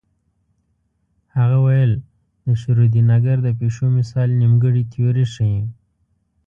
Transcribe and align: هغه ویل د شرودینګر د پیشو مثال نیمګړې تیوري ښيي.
هغه 1.35 1.57
ویل 1.65 1.93
د 2.45 2.47
شرودینګر 2.61 3.37
د 3.43 3.49
پیشو 3.59 3.85
مثال 3.97 4.29
نیمګړې 4.41 4.83
تیوري 4.91 5.25
ښيي. 5.33 5.61